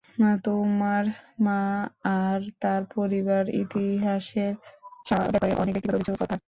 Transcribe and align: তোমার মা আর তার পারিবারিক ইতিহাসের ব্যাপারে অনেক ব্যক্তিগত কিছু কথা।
তোমার 0.45 1.03
মা 1.39 1.59
আর 2.17 2.39
তার 2.61 2.81
পারিবারিক 2.91 3.55
ইতিহাসের 3.61 4.53
ব্যাপারে 5.25 5.53
অনেক 5.61 5.73
ব্যক্তিগত 5.75 5.97
কিছু 6.01 6.13
কথা। 6.21 6.35